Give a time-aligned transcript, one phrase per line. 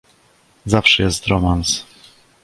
[0.65, 1.85] "Zawsze jest romans."